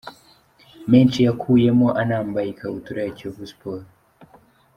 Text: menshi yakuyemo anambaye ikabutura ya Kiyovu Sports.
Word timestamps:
menshi 0.91 1.19
yakuyemo 1.27 1.87
anambaye 2.01 2.47
ikabutura 2.49 2.99
ya 3.03 3.13
Kiyovu 3.17 3.45
Sports. 3.51 3.91